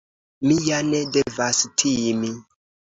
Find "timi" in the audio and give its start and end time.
1.85-2.37